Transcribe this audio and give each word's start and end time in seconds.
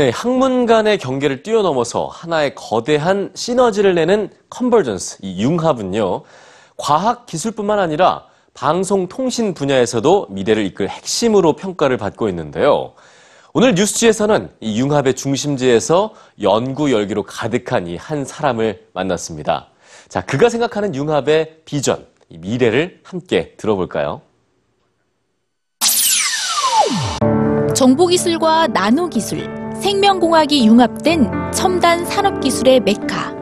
네, 0.00 0.08
학문 0.08 0.64
간의 0.64 0.96
경계를 0.96 1.42
뛰어넘어서 1.42 2.06
하나의 2.06 2.54
거대한 2.54 3.32
시너지를 3.34 3.94
내는 3.94 4.30
컨버전스, 4.48 5.18
이 5.20 5.42
융합은요, 5.42 6.22
과학 6.78 7.26
기술뿐만 7.26 7.78
아니라 7.78 8.24
방송 8.54 9.08
통신 9.08 9.52
분야에서도 9.52 10.28
미래를 10.30 10.64
이끌 10.64 10.88
핵심으로 10.88 11.52
평가를 11.52 11.98
받고 11.98 12.30
있는데요. 12.30 12.94
오늘 13.52 13.74
뉴스지에서는 13.74 14.48
이 14.60 14.80
융합의 14.80 15.16
중심지에서 15.16 16.14
연구 16.40 16.90
열기로 16.92 17.24
가득한 17.24 17.86
이 17.86 17.96
한 17.98 18.24
사람을 18.24 18.86
만났습니다. 18.94 19.68
자, 20.08 20.22
그가 20.22 20.48
생각하는 20.48 20.94
융합의 20.94 21.58
비전, 21.66 22.06
이 22.30 22.38
미래를 22.38 23.00
함께 23.04 23.52
들어볼까요? 23.58 24.22
정보기술과 27.74 28.68
나노기술, 28.68 29.59
생명공학이 29.80 30.66
융합된 30.66 31.52
첨단 31.52 32.04
산업기술의 32.04 32.80
메카. 32.80 33.34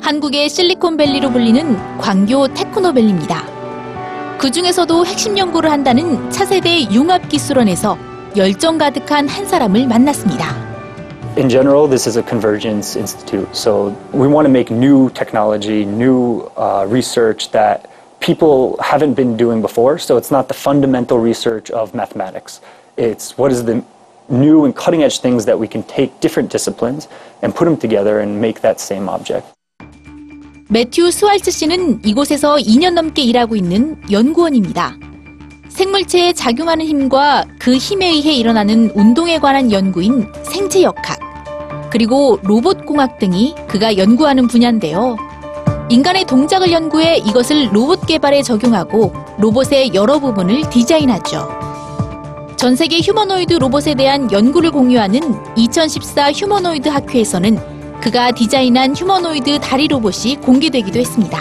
한국의 0.00 0.48
실리콘밸리로 0.48 1.30
불리는 1.30 1.98
광교 1.98 2.54
테크노밸리입니다. 2.54 3.42
그 4.38 4.52
중에서도 4.52 5.04
핵심 5.04 5.36
연구를 5.36 5.68
한다는 5.68 6.30
차세대 6.30 6.92
융합기술원에서 6.92 7.98
열정 8.36 8.78
가득한 8.78 9.28
한 9.28 9.44
사람을 9.44 9.88
만났습니다. 9.88 10.54
In 11.36 11.48
general, 11.48 11.88
this 11.88 12.08
is 12.08 12.16
a 12.16 12.22
convergence 12.22 12.96
institute. 12.96 13.48
So 13.52 13.92
we 14.12 14.28
want 14.28 14.46
to 14.46 14.50
make 14.50 14.72
new 14.72 15.10
technology, 15.12 15.84
new 15.84 16.48
uh, 16.56 16.86
research 16.88 17.50
that 17.50 17.90
people 18.20 18.76
haven't 18.78 19.14
been 19.14 19.36
doing 19.36 19.60
before. 19.60 19.98
So 19.98 20.16
it's 20.16 20.30
not 20.30 20.46
the 20.46 20.54
fundamental 20.54 21.18
research 21.18 21.68
of 21.72 21.92
mathematics. 21.94 22.60
It's 22.96 23.36
what 23.36 23.50
is 23.50 23.64
the 23.64 23.82
new 24.30 24.64
and 24.64 24.74
cutting 24.74 25.02
edge 25.02 25.20
things 25.20 25.44
that 25.44 25.58
we 25.58 25.66
can 25.68 25.82
take 25.84 26.18
different 26.20 26.50
disciplines 26.50 27.08
and 27.42 27.54
put 27.54 27.66
them 27.66 27.76
together 27.76 28.20
and 28.20 28.38
make 28.38 28.62
that 28.62 28.80
same 28.80 29.08
object. 29.08 29.46
매튜 30.68 31.10
스왈츠 31.10 31.50
씨는 31.50 32.00
이곳에서 32.04 32.56
2년 32.56 32.94
넘게 32.94 33.22
일하고 33.22 33.56
있는 33.56 34.00
연구원입니다. 34.10 34.96
생물체에 35.68 36.32
작용하는 36.32 36.86
힘과 36.86 37.44
그 37.58 37.76
힘에 37.76 38.06
의해 38.06 38.34
일어나는 38.34 38.90
운동에 38.94 39.38
관한 39.38 39.72
연구인 39.72 40.32
생체 40.42 40.82
역학, 40.82 41.18
그리고 41.90 42.38
로봇공학 42.42 43.18
등이 43.18 43.54
그가 43.66 43.96
연구하는 43.96 44.46
분야인데요. 44.46 45.16
인간의 45.88 46.24
동작을 46.24 46.70
연구해 46.70 47.16
이것을 47.18 47.70
로봇 47.72 48.06
개발에 48.06 48.42
적용하고 48.42 49.12
로봇의 49.38 49.92
여러 49.92 50.20
부분을 50.20 50.70
디자인하죠. 50.70 51.69
전 52.59 52.75
세계 52.75 52.99
휴머노이드 52.99 53.53
로봇에 53.53 53.95
대한 53.95 54.31
연구를 54.31 54.71
공유하는 54.71 55.19
2014 55.55 56.31
휴머노이드 56.31 56.89
학회에서는 56.89 57.59
그가 58.01 58.31
디자인한 58.31 58.95
휴머노이드 58.95 59.59
다리 59.59 59.87
로봇이 59.87 60.37
공개되기도 60.37 60.99
했습니다. 60.99 61.39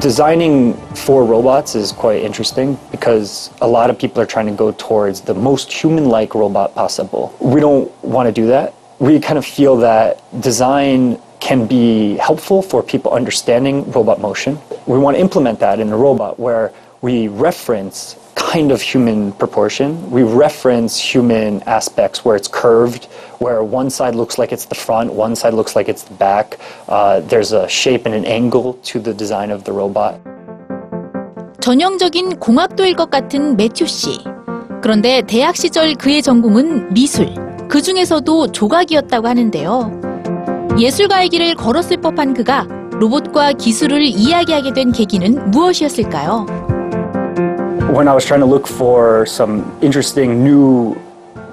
Designing 0.00 0.76
for 0.94 1.24
robots 1.24 1.74
is 1.74 1.90
quite 1.90 2.22
interesting 2.22 2.78
because 2.90 3.50
a 3.62 3.66
lot 3.66 3.88
of 3.88 3.96
people 3.96 4.20
are 4.20 4.26
trying 4.26 4.46
to 4.46 4.54
go 4.54 4.72
towards 4.72 5.22
the 5.22 5.34
most 5.34 5.72
human 5.72 6.10
like 6.10 6.34
robot 6.34 6.74
possible. 6.74 7.32
We 7.40 7.60
don't 7.60 7.90
want 8.02 8.26
to 8.28 8.32
do 8.32 8.46
that. 8.48 8.74
We 8.98 9.18
kind 9.18 9.38
of 9.38 9.46
feel 9.46 9.76
that 9.78 10.20
design 10.42 11.18
can 11.40 11.66
be 11.66 12.16
helpful 12.16 12.60
for 12.60 12.82
people 12.82 13.12
understanding 13.12 13.90
robot 13.92 14.20
motion. 14.20 14.58
We 14.86 14.98
want 14.98 15.16
to 15.16 15.20
implement 15.20 15.60
that 15.60 15.80
in 15.80 15.88
a 15.90 15.96
robot 15.96 16.38
where 16.38 16.72
we 17.01 17.27
reference 17.27 18.15
kind 18.35 18.71
of 18.71 18.81
human 18.81 19.31
proportion. 19.33 20.09
We 20.11 20.23
reference 20.23 20.97
human 20.97 21.63
aspects 21.63 22.23
where 22.23 22.35
it's 22.35 22.47
curved, 22.47 23.05
where 23.39 23.63
one 23.63 23.89
side 23.89 24.15
looks 24.15 24.37
like 24.37 24.51
it's 24.51 24.65
the 24.65 24.75
front, 24.75 25.13
one 25.13 25.35
side 25.35 25.53
looks 25.53 25.75
like 25.75 25.89
it's 25.89 26.03
the 26.03 26.13
back. 26.15 26.59
Uh, 26.87 27.21
there's 27.21 27.53
a 27.53 27.67
shape 27.67 28.05
and 28.05 28.13
an 28.13 28.25
angle 28.25 28.73
to 28.83 28.99
the 28.99 29.13
design 29.13 29.51
of 29.51 29.63
the 29.63 29.73
robot. 29.73 30.19
전형적인 31.61 32.39
공학도일 32.39 32.95
것 32.95 33.09
같은 33.09 33.55
매튜 33.55 33.85
씨. 33.87 34.19
그런데 34.81 35.21
대학 35.21 35.55
시절 35.55 35.93
그의 35.93 36.21
전공은 36.21 36.93
미술, 36.93 37.33
그 37.67 37.81
중에서도 37.81 38.51
조각이었다고 38.51 39.27
하는데요. 39.27 40.01
예술가의 40.79 41.29
길을 41.29 41.55
걸었을 41.55 41.97
법한 41.97 42.33
그가 42.33 42.67
로봇과 43.01 43.53
기술을 43.53 44.03
이야기하게 44.03 44.73
된 44.73 44.91
계기는 44.91 45.49
무엇이었을까요? 45.49 46.45
When 47.91 48.07
I 48.07 48.13
was 48.13 48.23
trying 48.25 48.39
to 48.39 48.45
look 48.45 48.67
for 48.67 49.25
some 49.25 49.77
interesting 49.81 50.45
new 50.45 50.95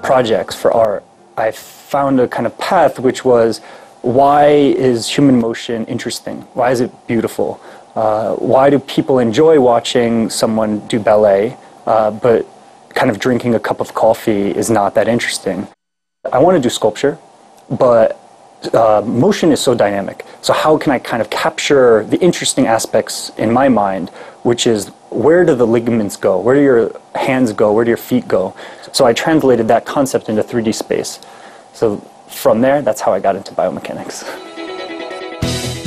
projects 0.01 0.55
for 0.55 0.71
art, 0.71 1.03
I 1.35 1.51
found 1.51 2.21
a 2.21 2.29
kind 2.29 2.45
of 2.47 2.57
path 2.57 2.97
which 2.97 3.25
was 3.25 3.59
why 4.03 4.45
is 4.47 5.09
human 5.09 5.37
motion 5.37 5.85
interesting? 5.87 6.43
Why 6.53 6.71
is 6.71 6.79
it 6.79 6.91
beautiful? 7.07 7.59
Uh, 7.93 8.35
why 8.35 8.69
do 8.69 8.79
people 8.79 9.19
enjoy 9.19 9.59
watching 9.59 10.29
someone 10.29 10.79
do 10.87 10.97
ballet, 10.97 11.57
uh, 11.85 12.09
but 12.11 12.47
kind 12.95 13.11
of 13.11 13.19
drinking 13.19 13.55
a 13.55 13.59
cup 13.59 13.81
of 13.81 13.93
coffee 13.93 14.51
is 14.51 14.69
not 14.69 14.95
that 14.95 15.09
interesting? 15.09 15.67
I 16.31 16.39
want 16.39 16.55
to 16.55 16.61
do 16.61 16.69
sculpture, 16.69 17.17
but 17.69 18.17
uh, 18.72 19.02
motion 19.04 19.52
is 19.52 19.60
so 19.60 19.74
dynamic. 19.74 20.24
So 20.40 20.52
how 20.52 20.78
can 20.78 20.92
I 20.92 20.98
kind 20.98 21.20
of 21.20 21.30
capture 21.30 22.04
the 22.04 22.18
interesting 22.20 22.66
aspects 22.66 23.30
in 23.36 23.52
my 23.52 23.68
mind, 23.68 24.10
which 24.42 24.66
is 24.66 24.88
where 25.10 25.44
do 25.44 25.54
the 25.54 25.66
ligaments 25.66 26.16
go? 26.16 26.38
Where 26.40 26.54
do 26.54 26.62
your 26.62 26.92
hands 27.14 27.52
go? 27.52 27.72
Where 27.72 27.84
do 27.84 27.90
your 27.90 27.98
feet 27.98 28.26
go? 28.26 28.54
So 28.92 29.04
I 29.04 29.12
translated 29.12 29.68
that 29.68 29.84
concept 29.84 30.28
into 30.28 30.42
3D 30.42 30.74
space. 30.74 31.20
So 31.72 31.98
from 32.28 32.60
there, 32.60 32.82
that's 32.82 33.00
how 33.00 33.12
I 33.12 33.20
got 33.20 33.36
into 33.36 33.52
biomechanics. 33.54 34.24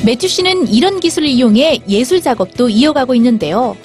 매튜 0.05 0.28
씨는 0.28 0.67
이런 0.67 1.00
기술을 1.01 1.28
이용해 1.28 1.81
예술 1.89 2.22
작업도 2.22 2.69
이어가고 2.69 3.13
있는데요. 3.16 3.75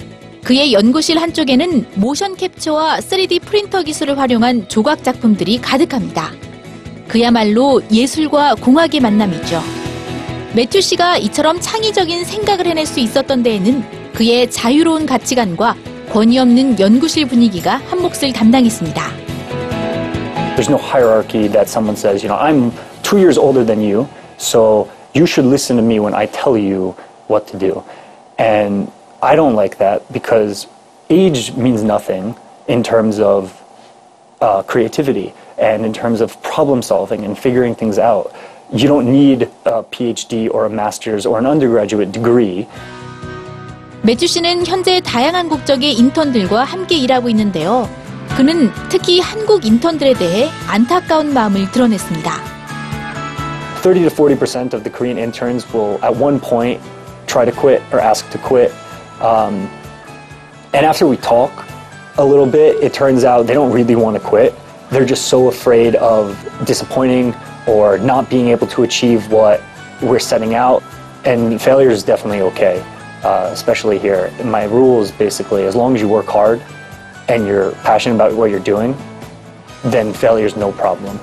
그의 0.43 0.73
연구실 0.73 1.17
한쪽에는 1.17 1.87
모션 1.95 2.35
캡처와 2.35 2.99
3D 2.99 3.41
프린터 3.41 3.81
기술을 3.83 4.17
활용한 4.17 4.69
조각 4.69 5.03
작품들이 5.03 5.59
가득합니다. 5.59 6.31
그야말로 7.08 7.80
예술과 7.90 8.54
공학의 8.56 9.00
만남이죠. 9.00 9.60
매튜 10.54 10.80
씨가 10.82 11.16
이처럼 11.18 11.58
창의적인 11.58 12.24
생각을 12.24 12.66
해낼 12.66 12.84
수 12.84 13.00
있었던 13.00 13.42
데에는 13.42 14.12
그의 14.12 14.50
자유로운 14.50 15.06
가치관과 15.06 15.74
권위 16.12 16.38
없는 16.38 16.78
연구실 16.78 17.26
분위기가 17.26 17.76
한 17.88 18.00
몫을 18.02 18.32
담당했습니다. 18.32 19.02
There's 20.56 20.68
no 20.68 20.76
hierarchy 20.76 21.48
that 21.48 21.68
someone 21.68 21.96
says, 21.96 22.22
you 22.22 22.28
know, 22.28 22.38
I'm 22.38 22.72
two 23.02 23.18
years 23.18 23.38
older 23.38 23.64
than 23.64 23.80
you, 23.80 24.08
so 24.36 24.88
you 25.14 25.24
should 25.24 25.48
listen 25.48 25.76
to 25.76 25.82
me 25.82 26.00
when 26.00 26.14
I 26.14 26.26
tell 26.26 26.58
you 26.58 26.94
what 27.28 27.46
to 27.52 27.58
do. 27.58 27.82
And 28.38 28.90
I 29.22 29.36
don't 29.36 29.54
like 29.54 29.78
that 29.78 30.02
because 30.12 30.66
age 31.08 31.54
means 31.54 31.82
nothing 31.82 32.34
in 32.66 32.82
terms 32.82 33.20
of 33.20 33.54
uh, 34.40 34.62
creativity 34.62 35.32
and 35.57 35.85
in 35.85 35.93
terms 35.93 36.21
of 36.21 36.41
problem 36.41 36.81
solving 36.81 37.23
and 37.25 37.37
figuring 37.37 37.75
things 37.75 37.97
out. 37.97 38.33
You 38.71 38.87
don't 38.87 39.11
need 39.11 39.49
a 39.65 39.83
PhD 39.83 40.49
or 40.49 40.65
a 40.65 40.69
master's 40.69 41.25
or 41.25 41.37
an 41.37 41.45
undergraduate 41.45 42.11
degree 42.11 42.67
매튜 44.05 44.27
씨는 44.27 44.65
현재 44.65 44.99
다양한 44.99 45.47
국적의 45.47 45.93
인턴들과 45.93 46.65
함께 46.65 46.97
일하고 46.97 47.29
있는데요. 47.29 47.87
그는 48.35 48.69
특히 48.89 49.21
한국 49.21 49.63
인턴들에 49.65 50.13
대해 50.15 50.49
안타까운 50.67 51.33
마음을 51.33 51.71
드러냈습니다. 51.71 52.31
30 53.81 54.03
to 54.03 54.09
40% 54.09 54.73
of 54.73 54.83
the 54.83 54.89
Korean 54.89 55.17
interns 55.17 55.65
will 55.73 55.99
at 56.03 56.13
one 56.13 56.37
point 56.37 56.81
try 57.27 57.45
to 57.45 57.51
quit 57.51 57.81
or 57.93 58.01
ask 58.01 58.29
to 58.31 58.37
quit. 58.39 58.73
Um, 59.21 59.69
and 60.73 60.85
after 60.85 61.07
we 61.07 61.15
talk 61.15 61.51
a 62.17 62.25
little 62.25 62.45
bit, 62.45 62.83
it 62.83 62.93
turns 62.93 63.23
out 63.23 63.47
they 63.47 63.53
don't 63.53 63.71
really 63.71 63.95
want 63.95 64.17
to 64.17 64.23
quit. 64.23 64.53
They're 64.91 65.05
just 65.05 65.27
so 65.27 65.47
afraid 65.47 65.95
of 65.95 66.37
disappointing 66.65 67.33
or 67.67 67.97
not 67.97 68.29
being 68.29 68.49
able 68.49 68.67
to 68.67 68.83
achieve 68.83 69.31
what 69.31 69.61
we're 70.01 70.19
setting 70.19 70.53
out. 70.55 70.83
And 71.25 71.59
failure 71.61 71.89
is 71.89 72.03
definitely 72.03 72.41
okay, 72.51 72.83
uh, 73.23 73.49
especially 73.51 73.97
here. 73.97 74.31
My 74.43 74.65
rule 74.65 75.01
is 75.01 75.11
basically 75.11 75.65
as 75.65 75.75
long 75.75 75.95
as 75.95 76.01
you 76.01 76.07
work 76.07 76.27
hard 76.27 76.61
and 77.29 77.47
you're 77.47 77.71
passionate 77.83 78.15
about 78.15 78.33
what 78.33 78.51
you're 78.51 78.59
doing, 78.59 78.95
then 79.83 80.13
failure 80.13 80.45
is 80.45 80.55
no 80.55 80.71
problem. 80.71 81.19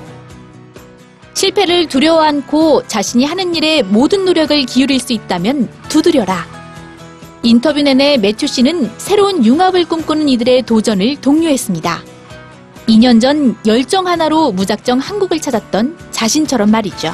실패를 1.34 1.86
두려워 1.88 2.20
않고 2.22 2.86
자신이 2.86 3.24
하는 3.24 3.54
일에 3.54 3.82
모든 3.82 4.24
노력을 4.24 4.54
기울일 4.66 5.00
수 5.00 5.12
있다면 5.12 5.68
두드려라. 5.88 6.44
인터뷰 7.42 7.80
내내 7.80 8.18
매튜 8.18 8.46
씨는 8.46 8.90
새로운 8.98 9.44
융합을 9.44 9.86
꿈꾸는 9.86 10.28
이들의 10.28 10.62
도전을 10.62 11.16
독려했습니다. 11.22 12.02
2년 12.87 13.19
전 13.19 13.55
열정 13.65 14.07
하나로 14.07 14.51
무작정 14.51 14.99
한국을 14.99 15.39
찾았던 15.41 15.97
자신처럼 16.11 16.69
말이죠. 16.69 17.11